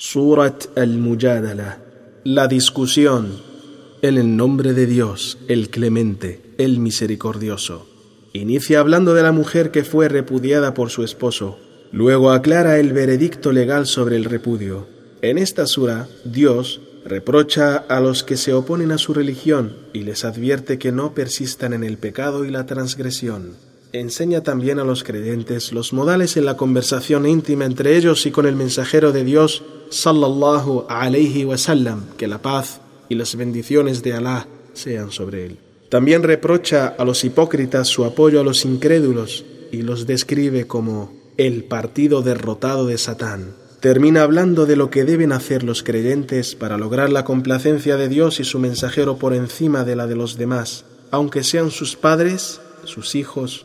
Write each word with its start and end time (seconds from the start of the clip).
Surat 0.00 0.66
al-Mujadala, 0.78 1.78
la 2.22 2.46
discusión, 2.46 3.32
en 4.00 4.16
el 4.16 4.36
nombre 4.36 4.72
de 4.72 4.86
Dios, 4.86 5.38
el 5.48 5.70
clemente, 5.70 6.40
el 6.56 6.78
misericordioso. 6.78 7.84
Inicia 8.32 8.78
hablando 8.78 9.12
de 9.12 9.24
la 9.24 9.32
mujer 9.32 9.72
que 9.72 9.82
fue 9.82 10.08
repudiada 10.08 10.72
por 10.72 10.90
su 10.90 11.02
esposo, 11.02 11.58
luego 11.90 12.30
aclara 12.30 12.78
el 12.78 12.92
veredicto 12.92 13.50
legal 13.50 13.88
sobre 13.88 14.14
el 14.14 14.26
repudio. 14.26 14.86
En 15.20 15.36
esta 15.36 15.66
sura, 15.66 16.06
Dios 16.24 16.80
reprocha 17.04 17.78
a 17.78 17.98
los 18.00 18.22
que 18.22 18.36
se 18.36 18.54
oponen 18.54 18.92
a 18.92 18.98
su 18.98 19.14
religión 19.14 19.74
y 19.92 20.02
les 20.02 20.24
advierte 20.24 20.78
que 20.78 20.92
no 20.92 21.12
persistan 21.12 21.72
en 21.72 21.82
el 21.82 21.98
pecado 21.98 22.44
y 22.44 22.52
la 22.52 22.66
transgresión 22.66 23.56
enseña 23.92 24.42
también 24.42 24.78
a 24.80 24.84
los 24.84 25.02
creyentes 25.02 25.72
los 25.72 25.94
modales 25.94 26.36
en 26.36 26.44
la 26.44 26.58
conversación 26.58 27.24
íntima 27.24 27.64
entre 27.64 27.96
ellos 27.96 28.26
y 28.26 28.30
con 28.30 28.44
el 28.46 28.54
mensajero 28.54 29.12
de 29.12 29.24
Dios, 29.24 29.62
sallallahu 29.88 30.84
alayhi 30.88 31.46
que 32.18 32.28
la 32.28 32.42
paz 32.42 32.80
y 33.08 33.14
las 33.14 33.34
bendiciones 33.34 34.02
de 34.02 34.12
Alá 34.12 34.46
sean 34.74 35.10
sobre 35.10 35.46
él. 35.46 35.58
También 35.88 36.22
reprocha 36.22 36.88
a 36.88 37.04
los 37.06 37.24
hipócritas 37.24 37.88
su 37.88 38.04
apoyo 38.04 38.40
a 38.40 38.44
los 38.44 38.66
incrédulos 38.66 39.46
y 39.72 39.82
los 39.82 40.06
describe 40.06 40.66
como 40.66 41.10
el 41.38 41.64
partido 41.64 42.20
derrotado 42.20 42.86
de 42.86 42.98
Satán. 42.98 43.54
Termina 43.80 44.22
hablando 44.24 44.66
de 44.66 44.76
lo 44.76 44.90
que 44.90 45.04
deben 45.04 45.32
hacer 45.32 45.62
los 45.62 45.82
creyentes 45.82 46.54
para 46.56 46.76
lograr 46.76 47.10
la 47.10 47.24
complacencia 47.24 47.96
de 47.96 48.08
Dios 48.08 48.38
y 48.40 48.44
su 48.44 48.58
mensajero 48.58 49.16
por 49.16 49.32
encima 49.32 49.84
de 49.84 49.96
la 49.96 50.06
de 50.06 50.16
los 50.16 50.36
demás, 50.36 50.84
aunque 51.10 51.42
sean 51.44 51.70
sus 51.70 51.96
padres, 51.96 52.60
sus 52.84 53.14
hijos 53.14 53.64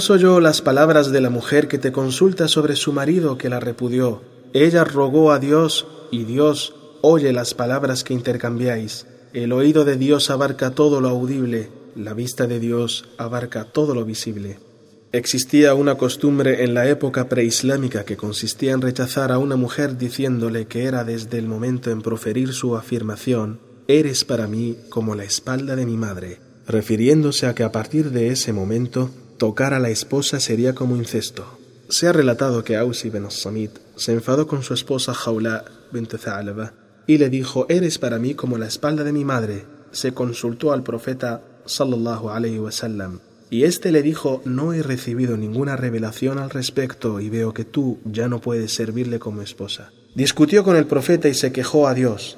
oyó 0.10 0.40
las 0.40 0.62
palabras 0.62 1.12
de 1.12 1.20
la 1.20 1.30
mujer 1.30 1.68
que 1.68 1.78
te 1.78 1.92
consulta 1.92 2.48
sobre 2.48 2.78
su 2.78 2.94
marido 2.94 3.38
que 3.38 3.50
la 3.50 3.60
repudió. 3.60 4.22
Ella 4.54 4.86
rogó 4.86 5.34
a 5.34 5.40
Dios 5.40 5.86
y 6.12 6.24
Dios 6.24 6.74
oye 7.02 7.34
las 7.34 7.54
palabras 7.56 8.06
que 8.06 8.14
intercambiáis. 8.14 9.06
El 9.34 9.52
oído 9.52 9.84
de 9.84 9.98
Dios 9.98 10.30
abarca 10.30 10.72
todo 10.72 11.02
lo 11.02 11.10
audible, 11.10 11.70
la 11.98 12.14
vista 12.14 12.48
de 12.48 12.62
Dios 12.62 13.10
abarca 13.18 13.66
todo 13.66 13.94
lo 13.94 14.06
visible. 14.06 14.60
Existía 15.12 15.74
una 15.74 15.96
costumbre 15.96 16.64
en 16.64 16.74
la 16.74 16.88
época 16.88 17.28
preislámica 17.28 18.06
que 18.06 18.16
consistía 18.16 18.72
en 18.72 18.80
rechazar 18.82 19.34
a 19.34 19.40
una 19.40 19.58
mujer 19.58 19.98
diciéndole 19.98 20.68
que 20.68 20.84
era 20.86 21.04
desde 21.04 21.38
el 21.38 21.48
momento 21.48 21.92
en 21.92 22.02
proferir 22.02 22.54
su 22.54 22.78
afirmación 22.78 23.60
eres 23.88 24.26
para 24.26 24.48
mí 24.48 24.76
como 24.90 25.14
la 25.16 25.24
espalda 25.24 25.76
de 25.76 25.86
mi 25.86 25.96
madre, 25.98 26.40
refiriéndose 26.68 27.46
a 27.46 27.54
que 27.54 27.64
a 27.64 27.72
partir 27.72 28.10
de 28.12 28.30
ese 28.30 28.52
momento 28.52 29.12
tocar 29.38 29.74
a 29.74 29.80
la 29.80 29.90
esposa 29.90 30.40
sería 30.40 30.74
como 30.74 30.96
incesto. 30.96 31.46
Se 31.90 32.08
ha 32.08 32.14
relatado 32.14 32.64
que 32.64 32.78
Ausi 32.78 33.10
ben 33.10 33.30
Samit 33.30 33.72
se 33.96 34.14
enfadó 34.14 34.48
con 34.48 34.64
su 34.64 34.74
esposa 34.74 35.14
Jaula 35.14 35.66
bint 35.92 36.16
Thalaba 36.16 36.74
y 37.06 37.20
le 37.20 37.30
dijo: 37.30 37.68
Eres 37.70 38.00
para 38.00 38.18
mí 38.18 38.34
como 38.34 38.58
la 38.58 38.66
espalda 38.66 39.04
de 39.04 39.12
mi 39.14 39.24
madre. 39.24 39.66
Se 39.92 40.12
consultó 40.14 40.74
al 40.74 40.84
profeta 40.84 41.42
sallallahu 41.66 42.30
alayhi 42.32 42.60
y 43.52 43.64
éste 43.66 43.92
le 43.92 44.02
dijo: 44.02 44.42
No 44.46 44.74
he 44.74 44.82
recibido 44.82 45.38
ninguna 45.38 45.76
revelación 45.76 46.40
al 46.40 46.50
respecto 46.50 47.20
y 47.20 47.30
veo 47.30 47.54
que 47.54 47.66
tú 47.66 48.00
ya 48.04 48.28
no 48.28 48.42
puedes 48.42 48.74
servirle 48.74 49.20
como 49.20 49.44
esposa. 49.44 49.92
Discutió 50.16 50.64
con 50.64 50.76
el 50.76 50.88
profeta 50.88 51.28
y 51.30 51.36
se 51.36 51.52
quejó 51.52 51.88
a 51.88 51.94
Dios. 51.94 52.38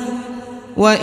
Los 0.77 0.99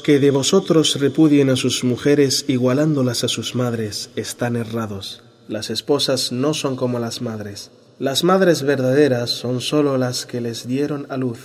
que 0.00 0.18
de 0.18 0.30
vosotros 0.30 0.98
repudien 1.00 1.48
a 1.50 1.56
sus 1.56 1.84
mujeres 1.84 2.44
igualándolas 2.48 3.22
a 3.22 3.28
sus 3.28 3.54
madres 3.54 4.10
están 4.16 4.56
errados. 4.56 5.22
Las 5.48 5.70
esposas 5.70 6.32
no 6.32 6.54
son 6.54 6.74
como 6.74 6.98
las 6.98 7.22
madres. 7.22 7.70
Las 8.00 8.24
madres 8.24 8.62
verdaderas 8.64 9.30
son 9.30 9.60
sólo 9.60 9.96
las 9.96 10.26
que 10.26 10.40
les 10.40 10.66
dieron 10.66 11.06
a 11.08 11.16
luz. 11.16 11.38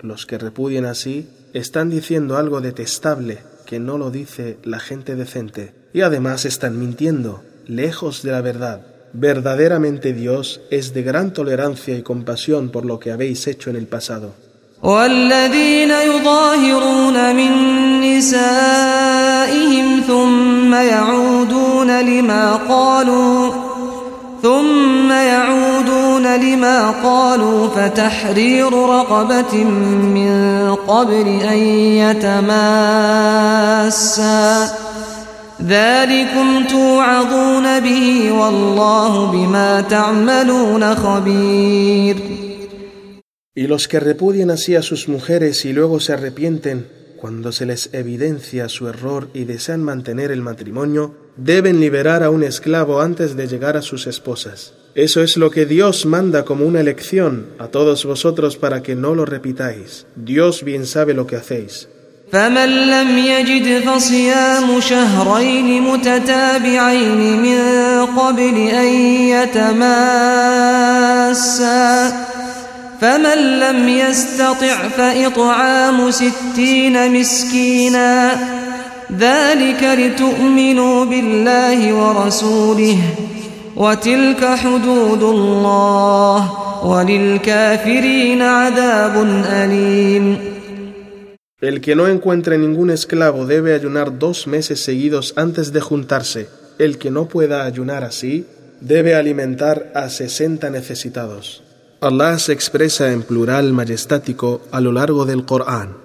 Los 0.00 0.26
que 0.26 0.38
repudien 0.38 0.84
así 0.86 1.28
están 1.54 1.88
diciendo 1.90 2.36
algo 2.36 2.60
detestable 2.60 3.38
que 3.64 3.80
no 3.80 3.98
lo 3.98 4.10
dice 4.10 4.58
la 4.62 4.78
gente 4.78 5.16
decente. 5.16 5.74
Y 5.92 6.02
además 6.02 6.44
están 6.44 6.78
mintiendo, 6.78 7.42
lejos 7.66 8.22
de 8.22 8.32
la 8.32 8.40
verdad. 8.40 8.86
Verdaderamente 9.12 10.12
Dios 10.12 10.60
es 10.70 10.92
de 10.92 11.02
gran 11.02 11.32
tolerancia 11.32 11.96
y 11.96 12.02
compasión 12.02 12.70
por 12.70 12.84
lo 12.84 12.98
que 12.98 13.12
habéis 13.12 13.46
hecho 13.46 13.70
en 13.70 13.76
el 13.76 13.86
pasado. 13.86 14.34
Y 26.36 26.40
los 26.40 26.52
que 43.86 44.00
repudien 44.00 44.50
así 44.50 44.74
a 44.74 44.82
sus 44.82 45.08
mujeres 45.08 45.64
y 45.64 45.72
luego 45.72 46.00
se 46.00 46.12
arrepienten 46.14 46.88
cuando 47.20 47.52
se 47.52 47.64
les 47.66 47.90
evidencia 47.94 48.68
su 48.68 48.88
error 48.88 49.28
y 49.34 49.44
desean 49.44 49.82
mantener 49.84 50.30
el 50.32 50.42
matrimonio, 50.42 51.14
deben 51.36 51.78
liberar 51.80 52.22
a 52.24 52.30
un 52.30 52.42
esclavo 52.42 53.00
antes 53.00 53.36
de 53.36 53.46
llegar 53.46 53.76
a 53.76 53.82
sus 53.82 54.06
esposas. 54.08 54.74
Eso 54.96 55.22
es 55.24 55.36
lo 55.36 55.50
que 55.50 55.66
Dios 55.66 56.06
manda 56.06 56.44
como 56.44 56.64
una 56.64 56.84
lección 56.84 57.48
a 57.58 57.66
todos 57.66 58.04
vosotros 58.06 58.56
para 58.56 58.80
que 58.80 58.94
no 58.94 59.16
lo 59.16 59.24
repitáis. 59.24 60.06
Dios 60.14 60.62
bien 60.62 60.86
sabe 60.86 61.14
lo 61.14 61.26
que 61.26 61.34
hacéis. 61.36 61.88
فمن 62.32 62.68
لم 62.90 63.18
يجد 63.18 63.84
فصيام 63.84 64.80
شهرين 64.80 65.82
متتابعين 65.82 67.42
من 67.42 67.58
قبل 68.16 68.68
أن 68.74 68.86
يتماسا 69.28 72.26
فمن 73.00 73.58
لم 73.60 73.88
يستطع 73.88 74.88
فإطعام 74.96 76.10
ستين 76.10 77.20
مسكينا 77.20 78.32
ذلك 79.18 79.82
لتؤمنوا 79.98 81.04
بالله 81.04 81.94
ورسوله 81.94 82.96
El 83.76 84.34
que 91.80 91.96
no 91.96 92.06
encuentre 92.06 92.56
ningún 92.56 92.90
esclavo 92.90 93.46
debe 93.46 93.74
ayunar 93.74 94.16
dos 94.20 94.46
meses 94.46 94.80
seguidos 94.80 95.34
antes 95.36 95.72
de 95.72 95.80
juntarse. 95.80 96.48
El 96.78 96.98
que 96.98 97.10
no 97.10 97.26
pueda 97.26 97.64
ayunar 97.64 98.04
así 98.04 98.46
debe 98.80 99.16
alimentar 99.16 99.90
a 99.96 100.08
sesenta 100.08 100.70
necesitados. 100.70 101.64
Allah 102.00 102.38
se 102.38 102.52
expresa 102.52 103.10
en 103.10 103.22
plural 103.22 103.72
majestático 103.72 104.60
a 104.70 104.80
lo 104.80 104.92
largo 104.92 105.24
del 105.26 105.44
Corán. 105.46 105.96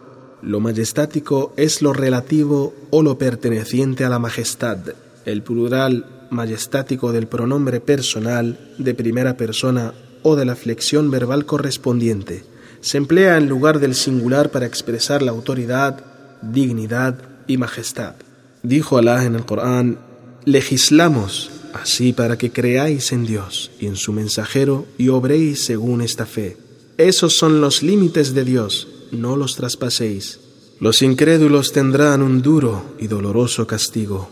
Lo 0.42 0.60
majestático 0.60 1.54
es 1.56 1.84
lo 1.84 1.94
relativo 1.94 2.74
o 2.90 3.04
lo 3.04 3.20
perteneciente 3.20 4.06
a 4.06 4.10
la 4.10 4.18
majestad. 4.18 4.78
El 5.26 5.44
plural 5.44 6.06
majestático 6.30 7.12
del 7.12 7.28
pronombre 7.28 7.80
personal, 7.82 8.58
de 8.78 8.94
primera 8.94 9.36
persona 9.38 9.94
o 10.24 10.36
de 10.36 10.46
la 10.46 10.56
flexión 10.56 11.10
verbal 11.12 11.46
correspondiente. 11.46 12.44
Se 12.82 12.98
emplea 12.98 13.38
en 13.38 13.48
lugar 13.50 13.80
del 13.80 13.96
singular 13.96 14.52
para 14.52 14.66
expresar 14.66 15.22
la 15.22 15.32
autoridad, 15.32 16.04
dignidad 16.42 17.18
y 17.48 17.58
majestad. 17.58 18.16
Dijo 18.64 18.98
Alá 18.98 19.26
en 19.26 19.36
el 19.36 19.46
Corán, 19.46 20.00
legislamos 20.46 21.52
así 21.74 22.14
para 22.14 22.38
que 22.38 22.52
creáis 22.52 23.12
en 23.12 23.26
Dios 23.26 23.72
y 23.80 23.88
en 23.88 23.96
su 23.96 24.14
mensajero 24.14 24.86
y 24.98 25.10
obréis 25.10 25.64
según 25.64 26.02
esta 26.02 26.26
fe. 26.26 26.58
Esos 26.98 27.38
son 27.38 27.62
los 27.62 27.84
límites 27.84 28.34
de 28.34 28.44
Dios, 28.44 28.88
no 29.12 29.36
los 29.36 29.56
traspaséis. 29.56 30.40
Los 30.80 31.02
incrédulos 31.02 31.74
tendrán 31.74 32.22
un 32.22 32.42
duro 32.42 32.84
y 33.00 33.08
doloroso 33.08 33.68
castigo. 33.68 34.30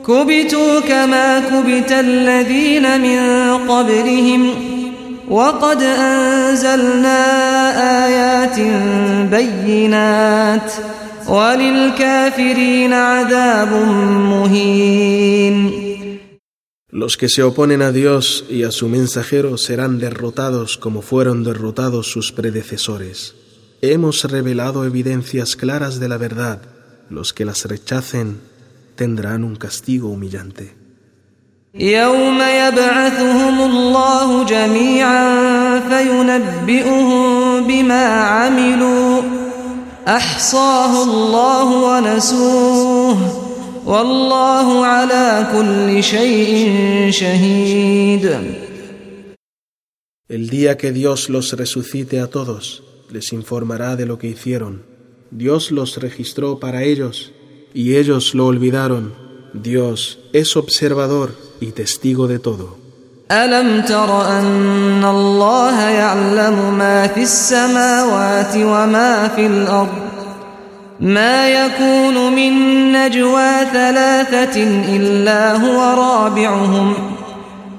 كبتوا 0.08 0.80
كما 0.80 1.40
كبت 1.40 1.92
الذين 1.92 3.02
من 3.02 3.20
قبلهم 3.68 4.50
وقد 5.30 5.84
أنزلنا 5.84 7.26
آيات 8.06 8.60
بينات 9.32 10.72
وللكافرين 11.30 12.94
عذاب 12.94 13.72
مهين 14.30 15.72
Los 16.92 17.18
que 17.18 17.30
se 17.30 17.42
oponen 17.42 17.82
a 17.82 17.92
Dios 17.92 18.46
y 18.48 18.62
a 18.64 18.70
su 18.70 18.88
mensajero 18.88 19.58
serán 19.58 19.98
derrotados 19.98 20.78
como 20.78 21.02
fueron 21.02 21.44
derrotados 21.44 22.12
sus 22.12 22.32
predecesores. 22.32 23.34
Hemos 23.82 24.24
revelado 24.26 24.86
evidencias 24.86 25.56
claras 25.56 26.00
de 26.00 26.08
la 26.08 26.18
verdad. 26.18 26.62
Los 27.10 27.34
que 27.34 27.44
las 27.44 27.66
rechacen 27.66 28.40
tendrán 28.96 29.44
un 29.44 29.56
castigo 29.56 30.10
humillante. 30.10 30.74
El 50.28 50.50
día 50.50 50.78
que 50.80 50.92
Dios 50.92 51.30
los 51.30 51.54
resucite 51.54 52.20
a 52.20 52.26
todos, 52.28 52.82
les 53.12 53.32
informará 53.32 53.96
de 53.96 54.08
lo 54.08 54.18
que 54.18 54.26
hicieron. 54.28 54.82
Dios 55.30 55.70
los 55.70 55.98
registró 55.98 56.60
para 56.60 56.82
ellos, 56.82 57.32
y 57.76 57.98
ellos 57.98 58.34
lo 58.34 58.48
olvidaron. 58.48 59.14
Dios 59.54 60.18
es 60.34 60.58
observador 60.58 61.36
y 61.62 61.68
testigo 61.68 62.28
de 62.28 62.40
todo. 62.40 62.78
ما 71.00 71.48
يكون 71.50 72.36
من 72.36 72.54
نجوى 72.94 73.52
ثلاثة 73.74 74.64
إلا 74.96 75.52
هو 75.54 75.82
رابعهم 76.02 76.94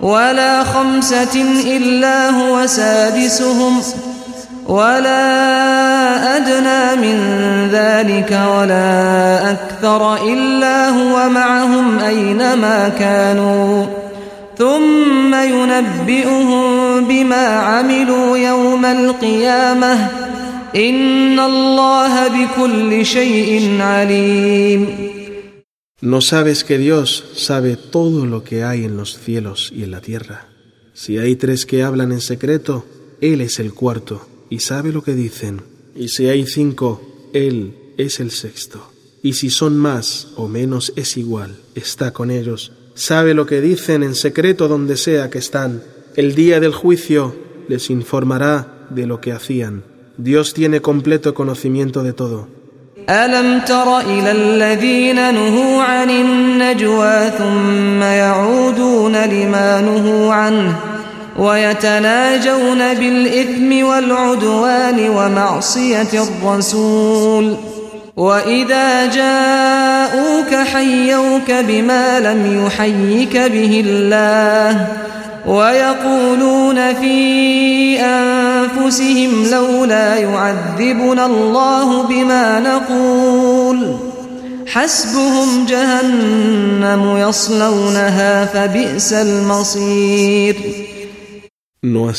ولا 0.02 0.62
خمسة 0.64 1.42
إلا 1.76 2.30
هو 2.30 2.66
سادسهم 2.66 3.80
ولا 4.68 5.16
أدنى 6.36 6.96
من 7.08 7.18
ذلك 7.72 8.40
ولا 8.58 9.36
أكثر 9.50 10.28
إلا 10.32 10.88
هو 10.88 11.28
معهم 11.30 11.98
أينما 11.98 12.88
كانوا 12.98 13.86
ثم 14.58 15.34
ينبئهم 15.34 17.04
بما 17.04 17.46
عملوا 17.46 18.36
يوم 18.36 18.84
القيامة 18.86 20.06
No 26.02 26.20
sabes 26.20 26.64
que 26.64 26.78
Dios 26.78 27.24
sabe 27.34 27.76
todo 27.76 28.26
lo 28.26 28.44
que 28.44 28.62
hay 28.64 28.84
en 28.84 28.96
los 28.96 29.16
cielos 29.16 29.72
y 29.74 29.84
en 29.84 29.90
la 29.92 30.00
tierra. 30.00 30.48
Si 30.92 31.18
hay 31.18 31.36
tres 31.36 31.66
que 31.66 31.82
hablan 31.82 32.12
en 32.12 32.20
secreto, 32.20 32.84
Él 33.20 33.40
es 33.40 33.58
el 33.60 33.72
cuarto 33.74 34.26
y 34.50 34.60
sabe 34.60 34.92
lo 34.92 35.02
que 35.02 35.14
dicen. 35.14 35.62
Y 35.94 36.08
si 36.08 36.28
hay 36.28 36.46
cinco, 36.46 37.00
Él 37.32 37.74
es 37.96 38.20
el 38.20 38.30
sexto. 38.30 38.90
Y 39.22 39.34
si 39.34 39.50
son 39.50 39.76
más 39.78 40.28
o 40.36 40.48
menos 40.48 40.92
es 40.96 41.16
igual, 41.16 41.56
está 41.74 42.12
con 42.12 42.30
ellos. 42.30 42.72
Sabe 42.94 43.34
lo 43.34 43.46
que 43.46 43.60
dicen 43.60 44.02
en 44.02 44.14
secreto 44.14 44.68
donde 44.68 44.96
sea 44.96 45.30
que 45.30 45.38
están. 45.38 45.82
El 46.16 46.34
día 46.34 46.60
del 46.60 46.72
juicio 46.72 47.34
les 47.68 47.88
informará 47.90 48.86
de 48.90 49.06
lo 49.06 49.20
que 49.20 49.32
hacían. 49.32 49.95
Dios 50.18 50.54
tiene 50.54 50.80
completo 50.80 51.34
conocimiento 51.34 52.02
de 52.02 52.12
todo. 52.12 52.48
ألم 53.10 53.60
تر 53.60 54.00
إلى 54.00 54.32
الذين 54.32 55.34
نهوا 55.34 55.82
عن 55.82 56.10
النجوى 56.10 57.30
ثم 57.38 58.02
يعودون 58.02 59.12
لما 59.16 59.80
نهوا 59.80 60.34
عنه 60.34 60.74
ويتناجون 61.38 62.78
بالإثم 62.94 63.84
والعدوان 63.86 65.08
ومعصية 65.08 66.12
الرسول 66.14 67.56
وإذا 68.16 69.06
جاءوك 69.06 70.54
حيوك 70.54 71.50
بما 71.68 72.20
لم 72.20 72.66
يحيك 72.66 73.36
به 73.36 73.84
الله 73.86 74.86
¿No 75.46 75.62
has 75.62 76.02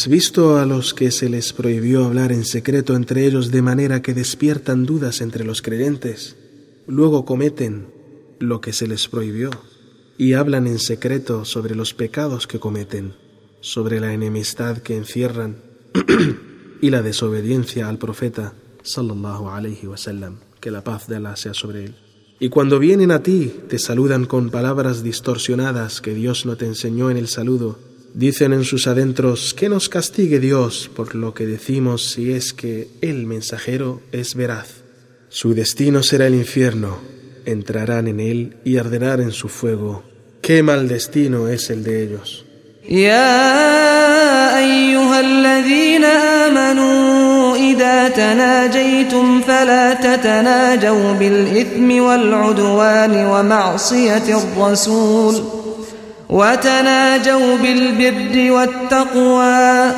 visto 0.07 0.57
a 0.57 0.65
los 0.65 0.93
que 0.93 1.11
se 1.11 1.27
les 1.27 1.51
prohibió 1.51 2.05
hablar 2.05 2.31
en 2.31 2.45
secreto 2.45 2.95
entre 2.95 3.25
ellos 3.25 3.51
de 3.51 3.61
manera 3.61 4.01
que 4.01 4.13
despiertan 4.13 4.85
dudas 4.85 5.19
entre 5.19 5.43
los 5.43 5.61
creyentes? 5.61 6.37
Luego 6.87 7.25
cometen 7.25 7.87
lo 8.39 8.61
que 8.61 8.71
se 8.71 8.87
les 8.87 9.09
prohibió 9.09 9.49
y 10.17 10.33
hablan 10.33 10.67
en 10.67 10.79
secreto 10.79 11.45
sobre 11.45 11.75
los 11.75 11.93
pecados 11.93 12.47
que 12.47 12.59
cometen, 12.59 13.13
sobre 13.61 13.99
la 13.99 14.13
enemistad 14.13 14.79
que 14.79 14.97
encierran 14.97 15.61
y 16.81 16.89
la 16.89 17.01
desobediencia 17.03 17.87
al 17.87 17.97
profeta 17.99 18.53
sallallahu 18.83 19.49
alayhi 19.49 19.85
wasallam, 19.85 20.39
que 20.59 20.71
la 20.71 20.83
paz 20.83 21.07
de 21.07 21.17
Allah 21.17 21.35
sea 21.35 21.53
sobre 21.53 21.85
él. 21.85 21.95
Y 22.39 22.49
cuando 22.49 22.79
vienen 22.79 23.11
a 23.11 23.21
ti, 23.23 23.51
te 23.69 23.79
saludan 23.79 24.25
con 24.25 24.49
palabras 24.49 25.03
distorsionadas 25.03 26.01
que 26.01 26.13
Dios 26.13 26.45
no 26.45 26.55
te 26.55 26.65
enseñó 26.65 27.09
en 27.09 27.17
el 27.17 27.27
saludo. 27.27 27.79
Dicen 28.13 28.53
en 28.53 28.63
sus 28.63 28.87
adentros, 28.87 29.53
que 29.53 29.69
nos 29.69 29.89
castigue 29.89 30.39
Dios 30.39 30.89
por 30.95 31.13
lo 31.15 31.33
que 31.33 31.45
decimos 31.45 32.03
si 32.03 32.31
es 32.31 32.53
que 32.53 32.89
el 33.01 33.25
mensajero 33.25 34.01
es 34.11 34.33
veraz. 34.35 34.83
Su 35.29 35.53
destino 35.53 36.01
será 36.03 36.27
el 36.27 36.35
infierno, 36.35 36.97
entrarán 37.47 38.07
en 38.09 38.19
él 38.19 38.57
y 38.65 38.75
arderán 38.77 39.21
en 39.21 39.31
su 39.31 39.47
fuego. 39.47 40.03
Qué 40.41 40.61
mal 40.63 40.87
destino 40.89 41.47
es 41.47 41.69
el 41.69 41.81
de 41.83 42.03
ellos. 42.03 42.43
يا 42.89 44.57
أيها 44.57 45.19
الذين 45.19 46.03
آمنوا 46.03 47.55
إذا 47.55 48.09
تناجيتم 48.09 49.41
فلا 49.41 49.93
تتناجوا 49.93 51.11
بالإثم 51.13 52.01
والعدوان 52.01 53.15
ومعصية 53.25 54.39
الرسول 54.43 55.35
وتناجوا 56.29 57.57
بالبر 57.63 58.51
والتقوى 58.51 59.91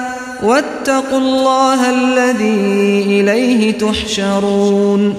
واتقوا 0.44 1.18
الله 1.18 1.90
الذي 1.90 3.04
إليه 3.20 3.72
تحشرون 3.78 5.16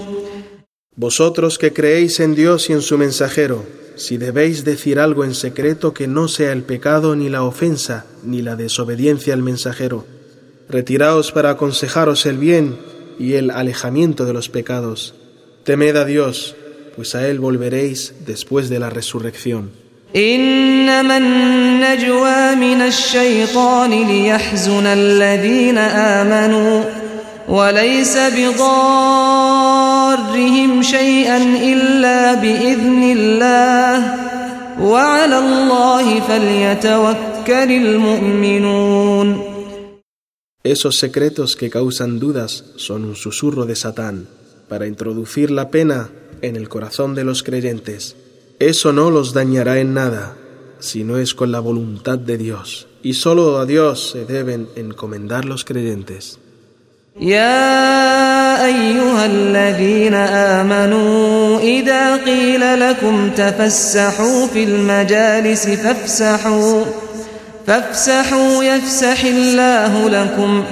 Vosotros 1.01 1.57
que 1.57 1.73
creéis 1.73 2.21
en 2.21 2.35
Dios 2.35 2.69
y 2.69 2.75
en 2.75 2.83
su 2.83 2.99
mensajero, 2.99 3.65
si 3.97 4.19
debéis 4.19 4.67
decir 4.67 4.99
algo 4.99 5.25
en 5.25 5.35
secreto 5.35 5.95
que 5.95 6.07
no 6.07 6.29
sea 6.29 6.53
el 6.53 6.63
pecado 6.63 7.17
ni 7.17 7.31
la 7.31 7.43
ofensa 7.43 8.05
ni 8.23 8.43
la 8.43 8.55
desobediencia 8.55 9.33
al 9.33 9.43
mensajero, 9.43 10.05
retiraos 10.69 11.33
para 11.33 11.53
aconsejaros 11.53 12.27
el 12.27 12.37
bien 12.37 12.77
y 13.19 13.33
el 13.33 13.49
alejamiento 13.51 14.27
de 14.27 14.35
los 14.35 14.51
pecados. 14.51 15.15
Temed 15.65 15.97
a 15.97 16.05
Dios, 16.05 16.55
pues 16.97 17.15
a 17.15 17.27
Él 17.27 17.41
volveréis 17.41 18.13
después 18.27 18.69
de 18.69 18.79
la 18.79 18.91
resurrección. 18.91 19.71
Esos 40.63 40.99
secretos 40.99 41.57
que 41.57 41.69
causan 41.71 42.19
dudas 42.21 42.65
son 42.77 43.05
un 43.05 43.17
susurro 43.17 43.67
de 43.67 43.75
Satán 43.75 44.29
para 44.69 44.87
introducir 44.87 45.51
la 45.51 45.71
pena 45.71 46.11
en 46.43 46.55
el 46.55 46.69
corazón 46.69 47.15
de 47.15 47.25
los 47.25 47.43
creyentes. 47.43 48.17
Eso 48.61 48.93
no 48.93 49.11
los 49.11 49.33
dañará 49.33 49.79
en 49.81 49.95
nada, 49.95 50.37
si 50.79 51.03
no 51.03 51.19
es 51.19 51.35
con 51.35 51.51
la 51.51 51.61
voluntad 51.61 52.19
de 52.19 52.39
Dios. 52.39 52.87
Y 53.03 53.15
solo 53.15 53.59
a 53.59 53.67
Dios 53.67 54.11
se 54.13 54.27
deben 54.27 54.69
encomendar 54.77 55.45
los 55.45 55.65
creyentes. 55.65 56.39
Ya 57.19 58.30
أيها 58.61 59.27
الذين 59.27 60.15
آمنوا 60.15 61.61
إذا 61.61 62.17
قيل 62.17 62.81
لكم 62.91 63.31
تفسحوا 63.37 64.47
في 64.47 64.65
المجالس 64.65 65.67
فافسحوا 65.69 66.85
فافسحوا 67.67 68.65
يفسح 68.65 69.25
الله 69.25 70.09
لكم 70.11 70.65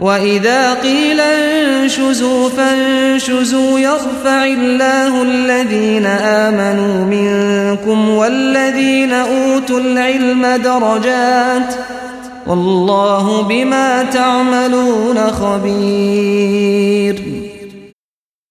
وإذا 0.00 0.74
قيل 0.74 1.20
انشزوا 1.20 2.48
فانشزوا 2.50 3.78
يرفع 3.78 4.44
الله 4.44 5.22
الذين 5.22 6.06
آمنوا 6.06 7.04
منكم 7.04 8.08
والذين 8.08 9.12
أوتوا 9.12 9.80
العلم 9.80 10.46
درجات 10.62 11.72
ۖ 11.72 11.93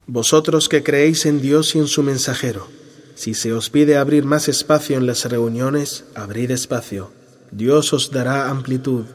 Vosotros 0.07 0.67
que 0.69 0.83
creéis 0.83 1.25
en 1.27 1.41
Dios 1.41 1.75
y 1.75 1.79
en 1.79 1.85
su 1.87 2.01
mensajero, 2.01 2.67
si 3.13 3.35
se 3.35 3.53
os 3.53 3.69
pide 3.69 3.97
abrir 3.97 4.25
más 4.25 4.47
espacio 4.49 4.97
en 4.97 5.05
las 5.05 5.25
reuniones, 5.25 6.05
abrid 6.15 6.49
espacio. 6.49 7.11
Dios 7.51 7.93
os 7.93 8.09
dará 8.09 8.49
amplitud. 8.49 9.05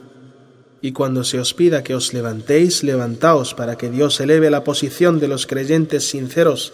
Y 0.81 0.93
cuando 0.93 1.25
se 1.25 1.41
os 1.41 1.55
pida 1.55 1.83
que 1.83 1.97
os 1.97 2.15
levantéis, 2.15 2.85
levantaos 2.85 3.55
para 3.55 3.77
que 3.77 3.91
Dios 3.91 4.21
eleve 4.21 4.49
la 4.49 4.63
posición 4.63 5.19
de 5.19 5.27
los 5.27 5.49
creyentes 5.49 6.09
sinceros 6.09 6.73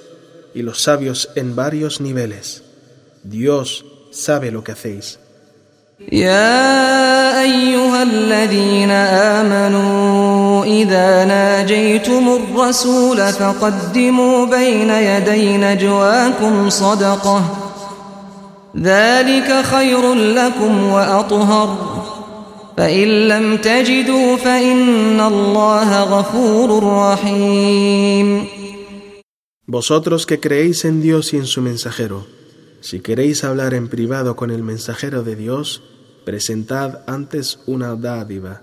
y 0.54 0.60
los 0.60 0.82
sabios 0.82 1.30
en 1.36 1.56
varios 1.56 2.02
niveles. 2.02 2.64
Dios 3.22 3.86
sabe 4.10 4.50
lo 4.50 4.62
que 4.62 4.72
hacéis. 4.72 5.18
يا 6.12 7.40
أيها 7.42 8.02
الذين 8.02 8.90
آمنوا 8.90 10.64
إذا 10.64 11.24
ناجيتم 11.24 12.24
الرسول 12.28 13.16
فقدموا 13.32 14.46
بين 14.46 14.90
يدي 14.90 15.56
نجواكم 15.56 16.70
صدقة 16.70 17.42
ذلك 18.80 19.62
خير 19.64 20.14
لكم 20.14 20.84
وأطهر 20.90 21.68
فإن 22.76 23.08
لم 23.28 23.56
تجدوا 23.56 24.36
فإن 24.36 25.20
الله 25.20 26.00
غفور 26.02 26.92
رحيم 26.92 28.46
Vosotros 29.66 30.26
que 30.26 30.36
creéis 30.38 30.84
en 30.84 30.96
Dios 31.00 31.32
y 31.32 31.38
en 31.38 31.46
su 31.46 31.62
mensajero 31.62 32.26
Si 32.84 33.00
queréis 33.00 33.44
hablar 33.44 33.72
en 33.72 33.88
privado 33.88 34.36
con 34.36 34.50
el 34.50 34.62
mensajero 34.62 35.22
de 35.22 35.36
Dios, 35.36 35.82
presentad 36.26 36.98
antes 37.06 37.60
una 37.66 37.96
dádiva. 37.96 38.60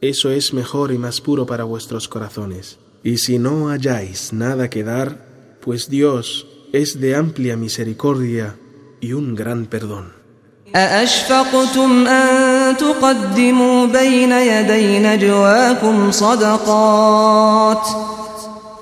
Eso 0.00 0.32
es 0.32 0.52
mejor 0.52 0.90
y 0.90 0.98
más 0.98 1.20
puro 1.20 1.46
para 1.46 1.62
vuestros 1.62 2.08
corazones. 2.08 2.78
Y 3.04 3.18
si 3.18 3.38
no 3.38 3.68
halláis 3.68 4.32
nada 4.32 4.68
que 4.70 4.82
dar, 4.82 5.24
pues 5.60 5.88
Dios 5.88 6.48
es 6.72 6.98
de 7.00 7.14
amplia 7.14 7.56
misericordia 7.56 8.56
y 9.00 9.12
un 9.12 9.36
gran 9.36 9.66
perdón. 9.66 10.14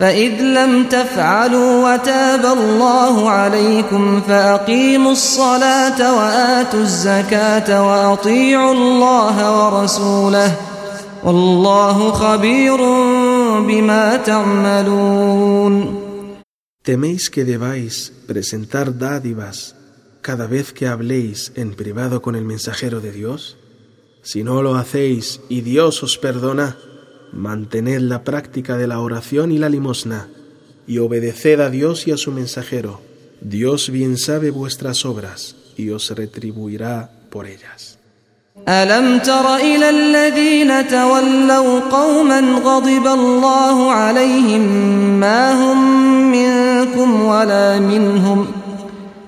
فإذ 0.00 0.42
لم 0.42 0.84
تفعلوا 0.88 1.94
وتاب 1.94 2.46
الله 2.58 3.30
عليكم 3.30 4.20
فأقيموا 4.20 5.12
الصلاة 5.12 6.16
وآتوا 6.18 6.80
الزكاة 6.80 7.68
وأطيعوا 7.88 8.72
الله 8.74 9.36
ورسوله 9.58 10.56
والله 11.24 12.10
خبير 12.12 12.76
بما 13.66 14.16
تعملون 14.16 16.04
Teméis 16.88 17.28
que 17.28 17.44
debáis 17.44 18.10
presentar 18.26 18.90
dádivas 18.96 19.74
cada 20.22 20.46
vez 20.46 20.66
que 20.72 20.86
habléis 20.86 21.52
en 21.54 21.74
privado 21.74 22.22
con 22.22 22.34
el 22.34 22.46
mensajero 22.46 23.00
de 23.02 23.12
Dios? 23.12 23.58
Si 24.22 24.42
no 24.42 24.62
lo 24.62 24.74
hacéis 24.74 25.40
y 25.50 25.60
Dios 25.60 26.02
os 26.02 26.16
perdona, 26.16 26.76
mantened 27.32 27.98
la 28.00 28.24
práctica 28.24 28.76
de 28.76 28.86
la 28.86 29.00
oración 29.00 29.52
y 29.52 29.58
la 29.58 29.68
limosna, 29.68 30.28
y 30.86 30.98
obedeced 30.98 31.60
a 31.60 31.70
Dios 31.70 32.06
y 32.06 32.12
a 32.12 32.16
su 32.16 32.32
mensajero. 32.32 33.00
Dios 33.40 33.90
bien 33.90 34.16
sabe 34.18 34.50
vuestras 34.50 35.04
obras, 35.04 35.56
y 35.76 35.90
os 35.90 36.10
retribuirá 36.10 37.10
por 37.30 37.46
ellas. 37.46 37.96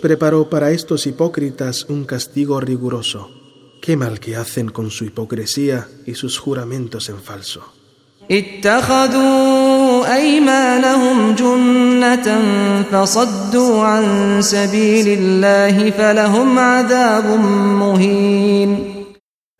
preparó 0.00 0.50
para 0.50 0.70
estos 0.72 1.06
hipócritas 1.06 1.84
un 1.88 2.04
castigo 2.04 2.58
riguroso. 2.60 3.28
Qué 3.80 3.96
mal 3.96 4.18
que 4.18 4.34
hacen 4.34 4.70
con 4.70 4.90
su 4.90 5.04
hipocresía 5.04 5.86
y 6.04 6.16
sus 6.16 6.40
juramentos 6.40 7.08
en 7.10 7.20
falso. 7.22 7.62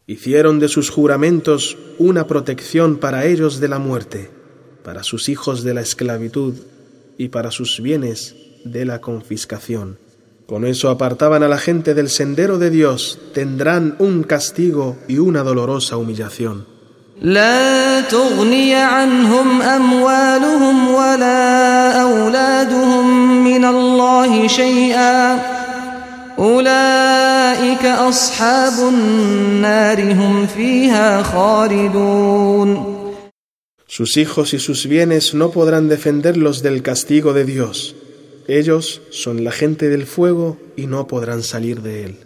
Hicieron 0.09 0.59
de 0.61 0.69
sus 0.69 0.91
juramentos 0.91 1.77
una 1.99 2.27
protección 2.29 2.97
para 2.99 3.25
ellos 3.27 3.59
de 3.61 3.69
la 3.69 3.79
muerte, 3.81 4.31
para 4.85 5.03
sus 5.03 5.29
hijos 5.29 5.65
de 5.65 5.75
la 5.75 5.81
esclavitud 5.81 6.55
y 7.19 7.29
para 7.31 7.51
sus 7.51 7.81
bienes 7.83 8.37
de 8.65 8.85
la 8.85 9.01
confiscación. 9.01 9.99
Con 10.47 10.65
eso 10.65 10.91
apartaban 10.91 11.43
a 11.43 11.49
la 11.49 11.59
gente 11.59 11.95
del 11.95 12.09
sendero 12.09 12.59
de 12.61 12.71
Dios, 12.71 13.19
tendrán 13.35 13.97
un 13.99 14.23
castigo 14.23 14.97
y 15.09 15.19
una 15.19 15.43
dolorosa 15.43 15.97
humillación. 15.97 16.76
لا 17.23 18.01
تغني 18.01 18.75
عنهم 18.75 19.63
أموالهم 19.63 20.89
ولا 20.89 21.93
أولادهم 22.03 23.05
من 23.45 23.65
الله 23.65 24.47
شيئا 24.49 25.35
أولئك 26.39 27.85
أصحاب 27.87 28.89
النار 28.89 30.13
هم 30.13 30.47
فيها 30.47 31.23
خالدون 31.23 32.97
Sus 33.89 34.17
hijos 34.19 34.53
y 34.53 34.59
sus 34.59 34.87
bienes 34.89 35.33
no 35.33 35.53
podrán 35.53 35.89
defenderlos 35.89 36.61
del 36.63 36.83
castigo 36.83 37.33
de 37.33 37.45
Dios. 37.45 37.95
Ellos 38.49 39.01
son 39.11 39.43
la 39.43 39.53
gente 39.53 39.89
del 39.89 40.07
fuego 40.07 40.59
y 40.77 40.87
no 40.87 41.07
podrán 41.07 41.43
salir 41.45 41.81
de 41.81 42.05
él. 42.05 42.26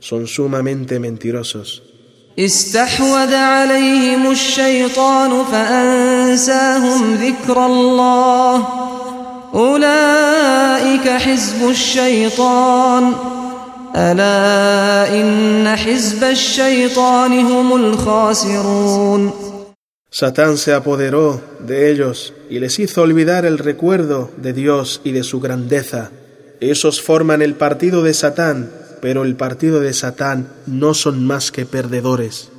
son 0.00 0.26
sumamente 0.26 0.98
mentirosos. 0.98 1.82
Satán 20.12 20.56
se 20.56 20.72
apoderó 20.72 21.40
de 21.60 21.90
ellos 21.92 22.32
y 22.48 22.58
les 22.58 22.78
hizo 22.80 23.02
olvidar 23.02 23.44
el 23.44 23.58
recuerdo 23.58 24.30
de 24.38 24.52
Dios 24.52 25.00
y 25.04 25.12
de 25.12 25.22
su 25.22 25.40
grandeza. 25.40 26.10
Esos 26.60 27.00
forman 27.02 27.42
el 27.42 27.54
partido 27.54 28.02
de 28.02 28.14
Satán 28.14 28.70
pero 29.00 29.24
el 29.24 29.34
partido 29.36 29.80
de 29.80 29.92
Satán 29.92 30.46
no 30.66 30.94
son 30.94 31.26
más 31.26 31.50
que 31.50 31.64
perdedores. 31.66 32.50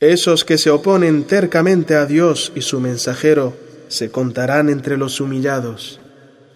Esos 0.00 0.44
que 0.44 0.58
se 0.58 0.70
oponen 0.70 1.24
tercamente 1.24 1.94
a 1.94 2.06
Dios 2.06 2.52
y 2.54 2.62
su 2.62 2.80
mensajero 2.80 3.54
se 3.88 4.10
contarán 4.10 4.68
entre 4.68 4.96
los 4.96 5.20
humillados. 5.20 6.00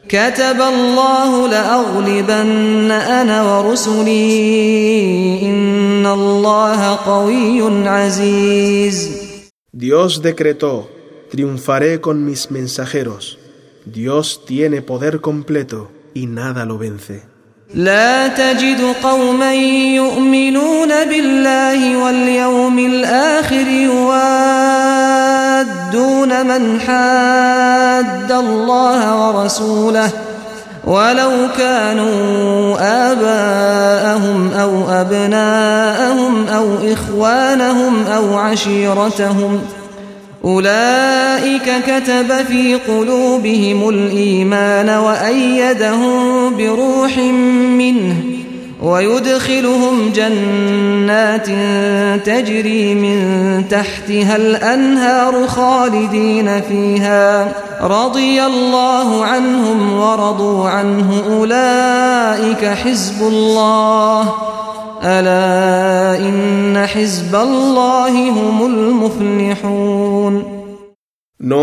كتب 0.08 0.60
الله 0.60 1.48
لأغلبن 1.48 2.90
أنا 2.90 3.42
ورسلي 3.42 4.16
إن 5.42 6.06
الله 6.06 6.94
قوي 6.96 7.86
عزيز 7.88 9.12
Dios 9.78 10.22
decretó, 10.22 10.88
triunfaré 11.30 12.00
con 12.00 12.24
mis 12.24 12.50
mensajeros. 12.50 13.36
Dios 13.86 14.42
tiene 14.44 14.80
poder 14.82 15.20
completo 15.20 15.92
y 16.14 16.26
nada 16.26 16.64
lo 16.64 16.78
vence. 16.78 17.22
لا 17.74 18.28
تجد 18.28 18.80
قوما 19.02 19.54
يؤمنون 19.94 20.88
بالله 20.88 21.96
واليوم 22.04 22.78
الآخر 22.78 23.66
يوادون 23.68 26.46
من 26.46 26.80
حاد 26.80 27.57
حاد 28.06 28.32
الله 28.32 29.28
ورسوله 29.28 30.10
ولو 30.84 31.30
كانوا 31.58 32.76
آباءهم 33.12 34.50
أو 34.54 34.72
أبناءهم 35.00 36.46
أو 36.46 36.66
إخوانهم 36.92 38.04
أو 38.06 38.36
عشيرتهم 38.36 39.58
أولئك 40.44 41.72
كتب 41.86 42.32
في 42.48 42.74
قلوبهم 42.88 43.88
الإيمان 43.88 44.90
وأيدهم 44.90 46.20
بروح 46.56 47.18
منه 47.78 48.16
ويدخلهم 48.82 50.12
جنات 50.14 51.46
تجري 52.26 52.94
من 52.94 53.20
تحتها 53.68 54.37
الأنهار 54.37 55.46
خالدين 55.48 56.61
فيها 56.61 57.52
No 57.80 58.08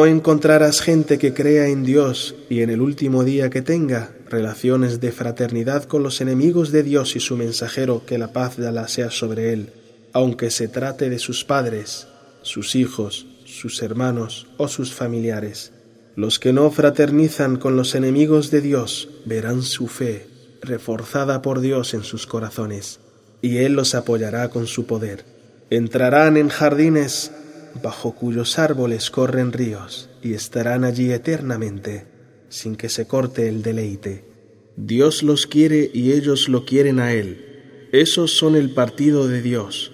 encontrarás 0.06 0.82
gente 0.82 1.18
que 1.20 1.34
crea 1.34 1.68
en 1.68 1.84
Dios 1.84 2.36
y 2.50 2.62
en 2.62 2.70
el 2.70 2.82
último 2.82 3.26
día 3.26 3.50
que 3.50 3.62
tenga 3.62 4.12
relaciones 4.30 5.02
de 5.02 5.12
fraternidad 5.12 5.84
con 5.84 6.02
los 6.02 6.22
enemigos 6.22 6.72
de 6.72 6.84
Dios 6.84 7.18
y 7.18 7.20
su 7.20 7.36
mensajero 7.36 8.04
que 8.06 8.18
la 8.18 8.32
paz 8.32 8.56
de 8.56 8.70
Allah 8.70 8.88
sea 8.88 9.12
sobre 9.12 9.52
él, 9.52 9.74
aunque 10.14 10.50
se 10.50 10.70
trate 10.70 11.10
de 11.10 11.20
sus 11.20 11.44
padres, 11.44 12.08
sus 12.42 12.76
hijos, 12.76 13.28
sus 13.44 13.84
hermanos 13.84 14.48
o 14.58 14.70
sus 14.70 14.94
familiares. 14.94 15.74
Los 16.16 16.40
que 16.40 16.54
no 16.54 16.72
fraternizan 16.72 17.58
con 17.58 17.76
los 17.76 17.94
enemigos 17.94 18.50
de 18.50 18.62
Dios 18.62 19.10
verán 19.26 19.64
su 19.64 19.90
fe 19.90 20.28
reforzada 20.62 21.42
por 21.42 21.60
Dios 21.60 21.94
en 21.94 22.04
sus 22.06 22.26
corazones, 22.26 23.02
y 23.42 23.58
Él 23.58 23.74
los 23.74 23.96
apoyará 23.96 24.50
con 24.50 24.66
su 24.66 24.86
poder. 24.86 25.26
Entrarán 25.70 26.38
en 26.38 26.48
jardines 26.48 27.32
bajo 27.84 28.16
cuyos 28.16 28.58
árboles 28.60 29.12
corren 29.12 29.52
ríos, 29.52 30.10
y 30.24 30.34
estarán 30.34 30.86
allí 30.86 31.12
eternamente, 31.12 32.08
sin 32.48 32.78
que 32.78 32.88
se 32.88 33.08
corte 33.08 33.50
el 33.50 33.62
deleite. 33.62 34.24
Dios 34.78 35.22
los 35.22 35.46
quiere 35.48 35.92
y 35.94 36.14
ellos 36.14 36.48
lo 36.48 36.64
quieren 36.64 37.02
a 37.02 37.12
Él. 37.12 37.90
Esos 37.92 38.32
son 38.38 38.56
el 38.56 38.74
partido 38.74 39.28
de 39.28 39.42
Dios, 39.42 39.92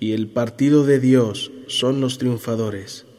y 0.00 0.12
el 0.12 0.26
partido 0.32 0.84
de 0.84 0.98
Dios 0.98 1.52
son 1.68 2.00
los 2.00 2.18
triunfadores. 2.18 3.09